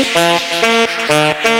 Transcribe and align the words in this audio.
Música 0.00 1.59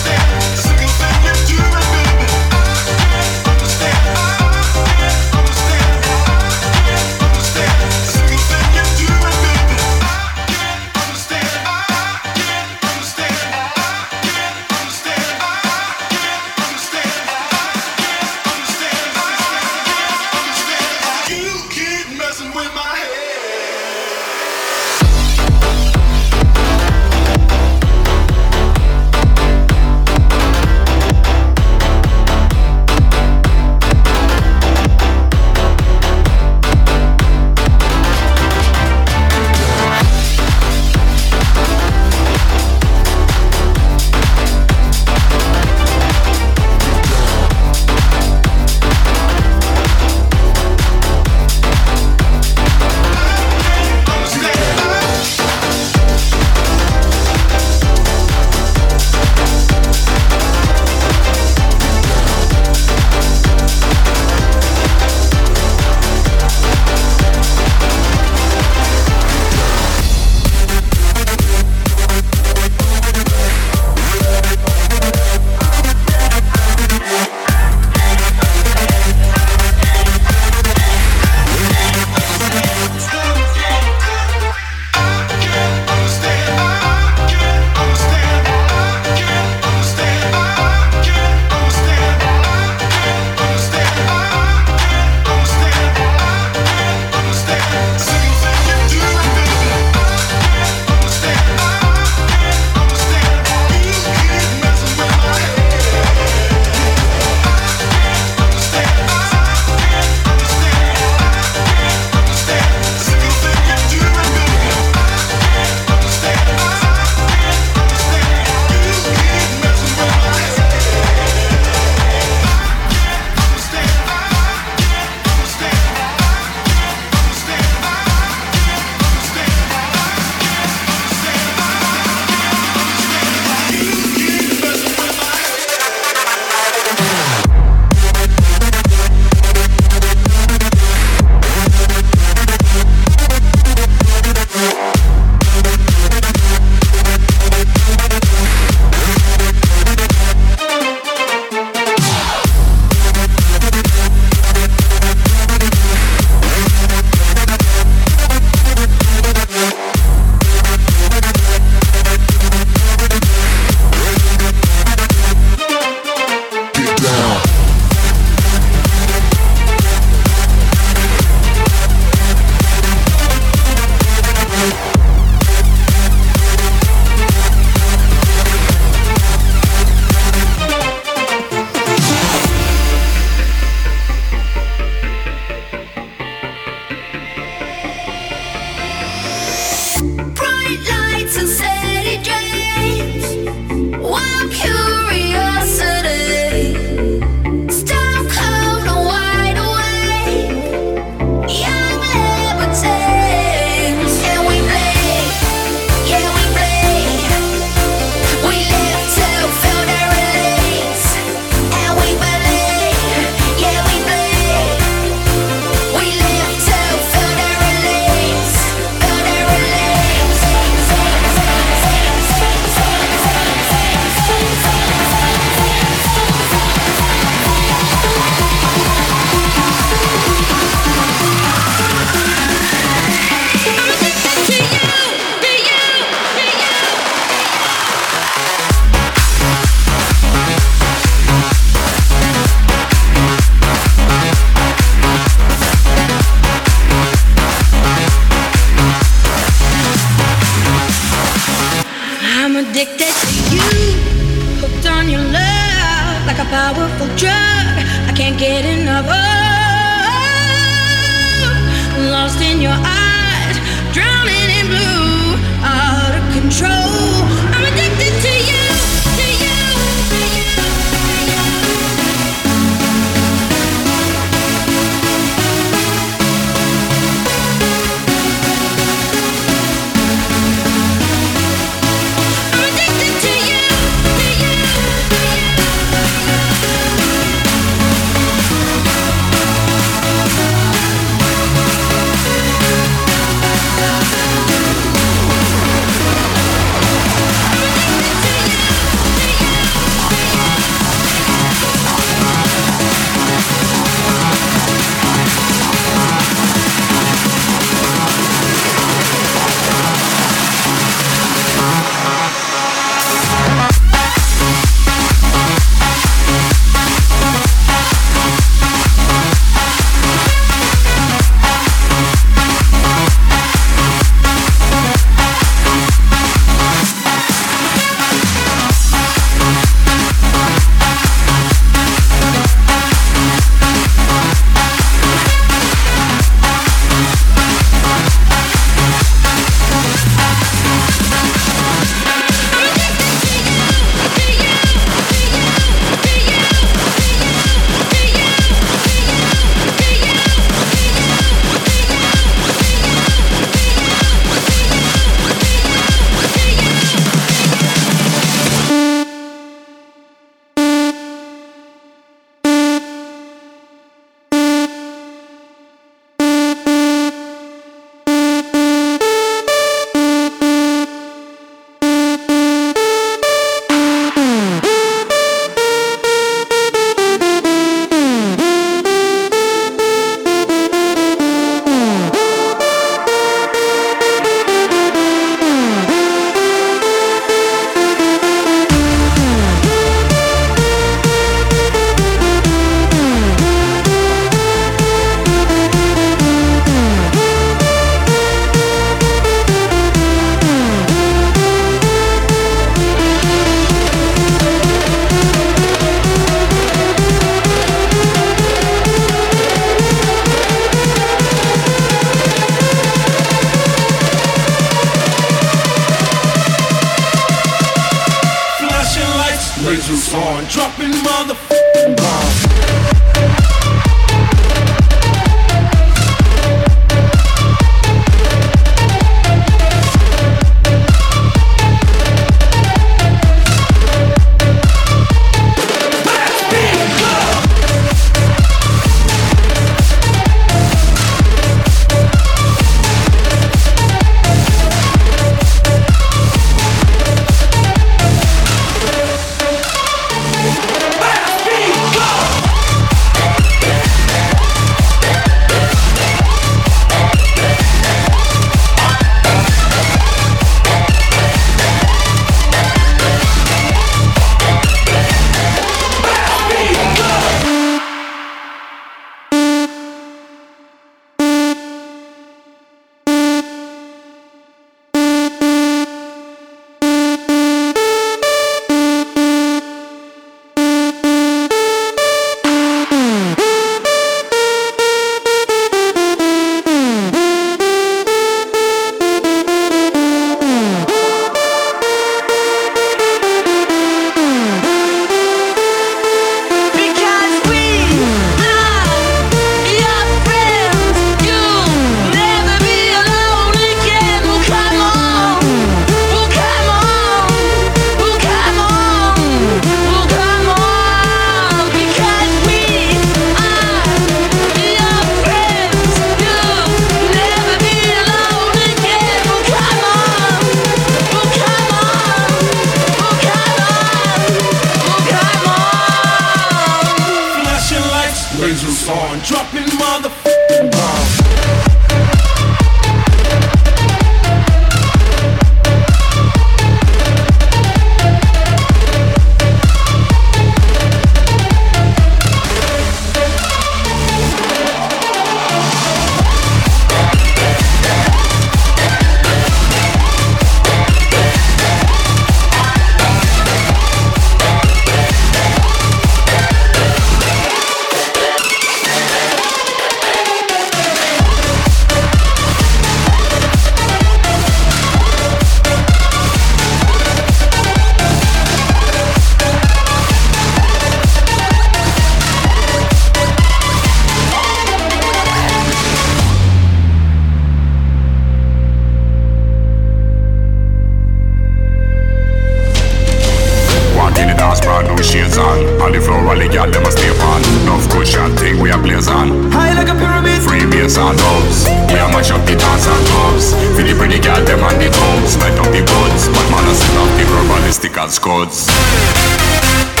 and 598.03 600.00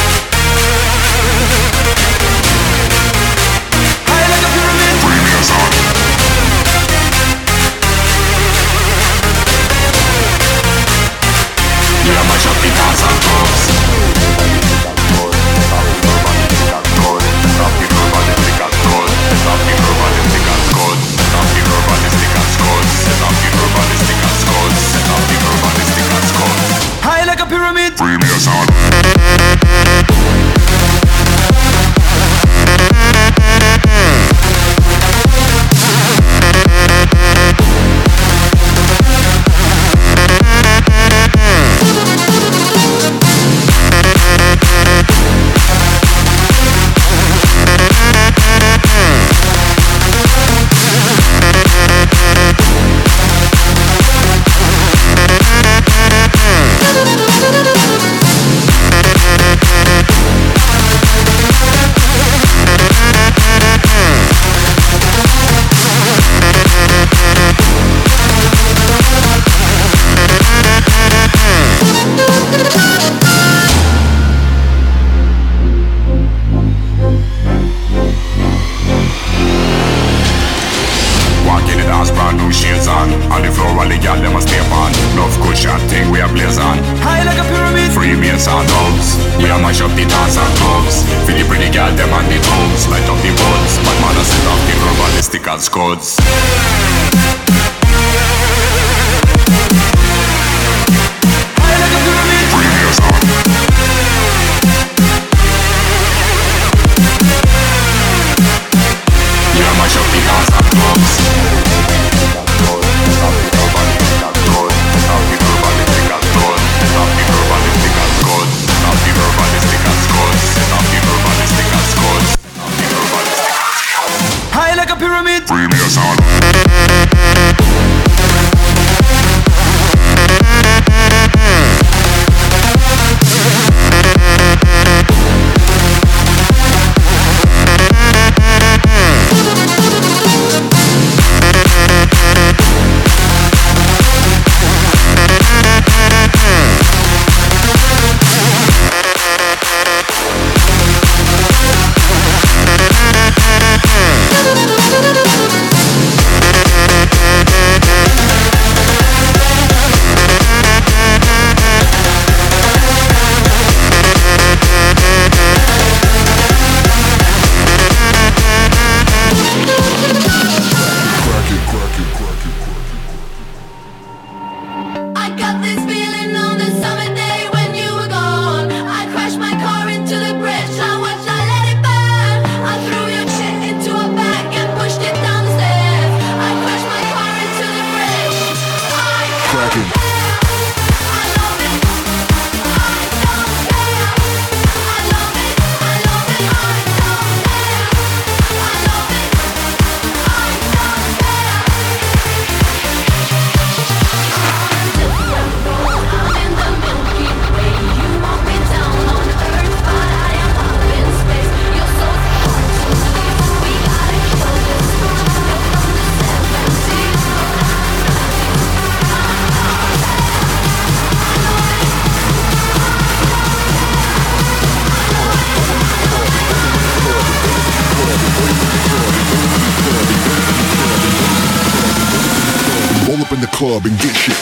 club 233.81 233.91
and 233.91 234.01
get 234.01 234.15
shit 234.15 234.40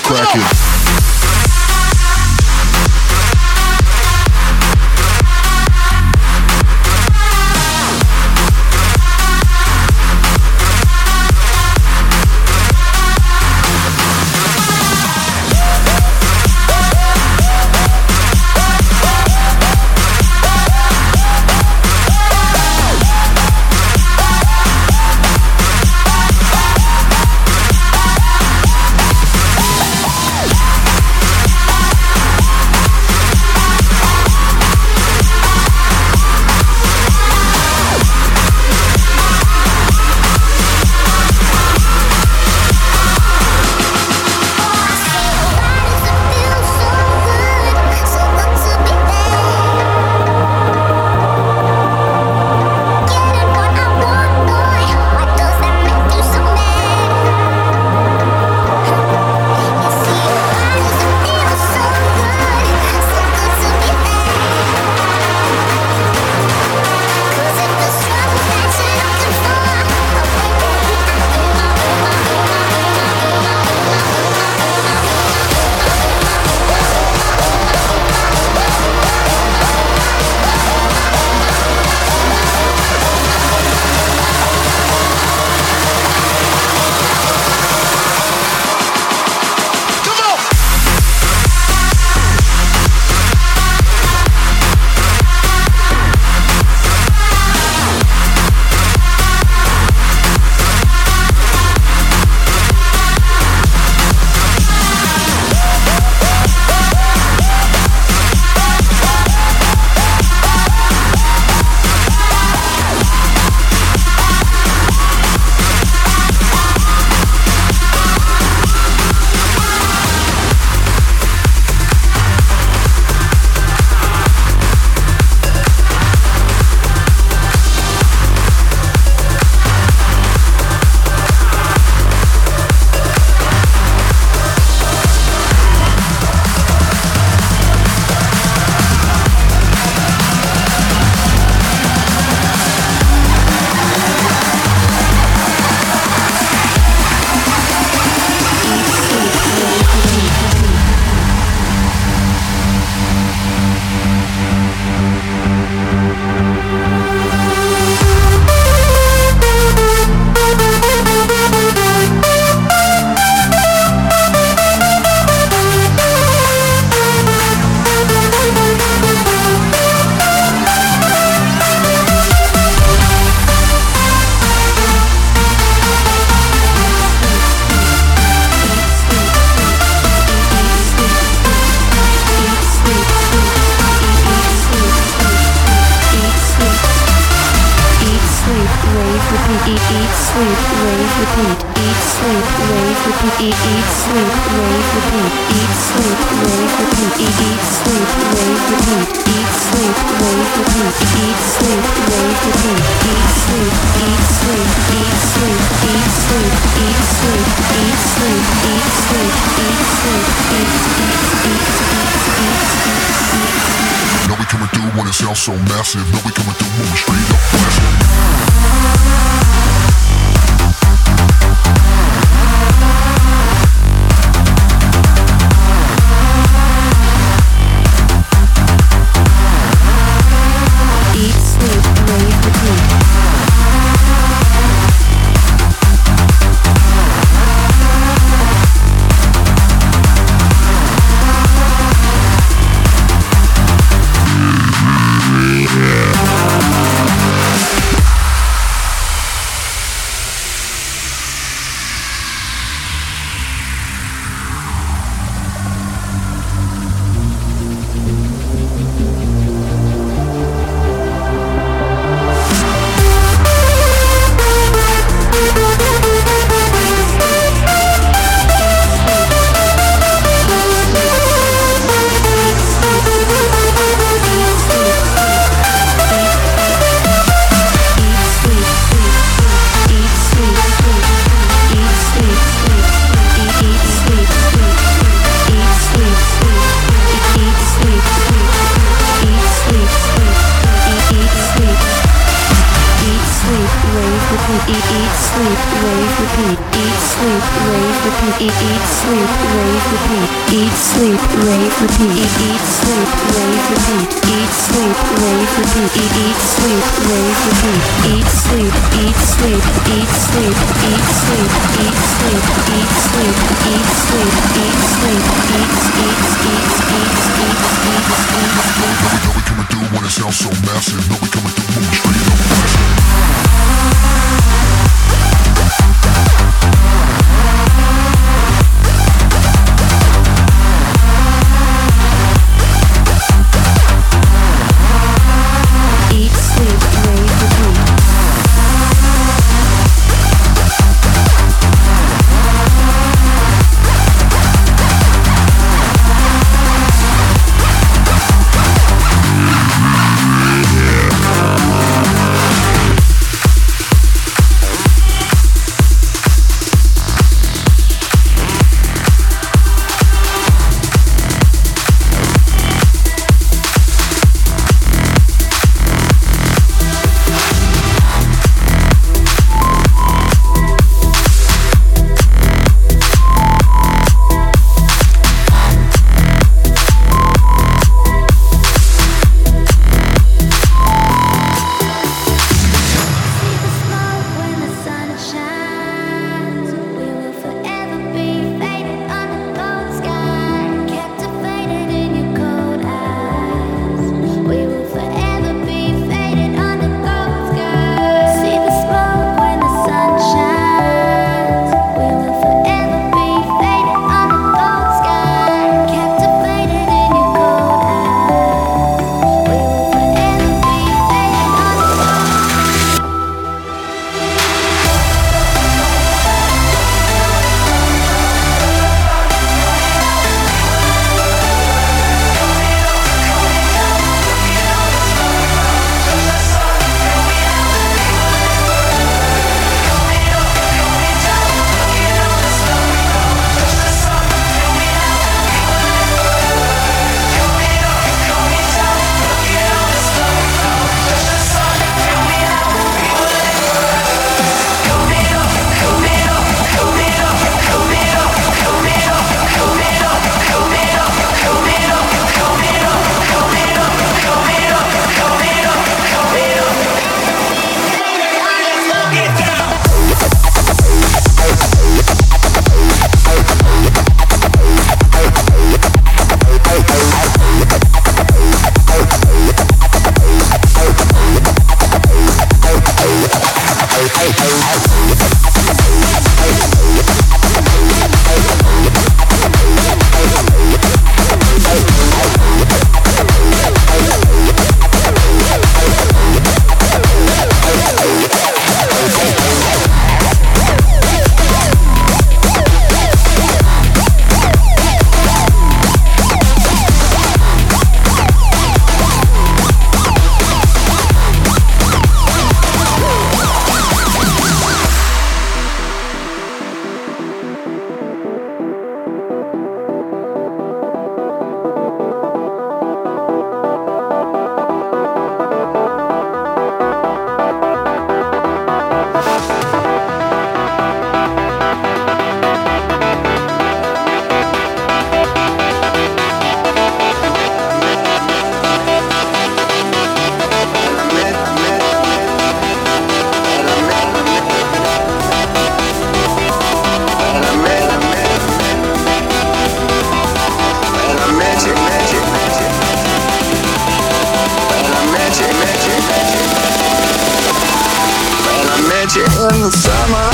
chill 549.19 549.47
in 549.49 549.61
the 549.61 549.71
summer. 549.71 550.29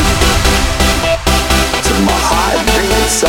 To 1.86 1.94
my 2.06 2.18
heart 2.30 2.62
beats 2.70 3.24